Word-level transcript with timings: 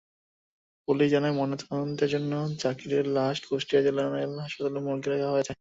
Police 0.87 1.07
জানায়, 1.11 1.35
ময়নাতদন্তের 1.37 2.09
জন্য 2.09 2.31
জাকিরের 2.61 3.05
লাশ 3.17 3.37
কুষ্টিয়া 3.47 3.81
জেনারেল 3.81 4.31
হাসপাতালের 4.39 4.85
মর্গে 4.87 5.09
রাখা 5.09 5.29
হয়েছে। 5.33 5.49